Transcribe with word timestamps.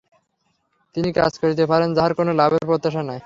তিনিই 0.95 1.13
কাজ 1.13 1.33
করিতে 1.41 1.63
পারেন, 1.65 1.89
যাঁহার 1.93 2.13
কোন 2.13 2.27
লাভের 2.35 2.63
প্রত্যাশা 2.65 3.01
নাই। 3.03 3.19